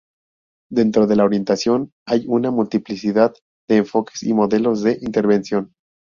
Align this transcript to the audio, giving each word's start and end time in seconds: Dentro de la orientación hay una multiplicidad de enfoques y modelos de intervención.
Dentro 0.71 1.05
de 1.05 1.15
la 1.15 1.25
orientación 1.25 1.93
hay 2.07 2.25
una 2.27 2.49
multiplicidad 2.49 3.35
de 3.69 3.77
enfoques 3.77 4.23
y 4.23 4.33
modelos 4.33 4.81
de 4.81 4.97
intervención. 4.99 5.75